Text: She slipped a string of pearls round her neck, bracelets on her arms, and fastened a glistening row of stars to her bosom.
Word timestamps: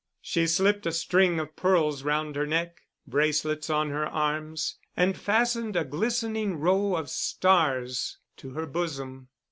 She 0.19 0.47
slipped 0.47 0.87
a 0.87 0.91
string 0.91 1.39
of 1.39 1.55
pearls 1.55 2.01
round 2.01 2.35
her 2.35 2.47
neck, 2.47 2.81
bracelets 3.05 3.69
on 3.69 3.91
her 3.91 4.07
arms, 4.07 4.79
and 4.97 5.15
fastened 5.15 5.75
a 5.75 5.83
glistening 5.85 6.55
row 6.57 6.95
of 6.95 7.07
stars 7.07 8.17
to 8.37 8.49
her 8.53 8.65
bosom. 8.65 9.27